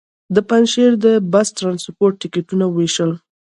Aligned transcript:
د 0.35 0.37
پنجشېر 0.49 0.91
د 1.05 1.07
بس 1.31 1.47
ټرانسپورټ 1.57 2.13
ټکټونه 2.21 2.65
وېشل. 2.69 3.11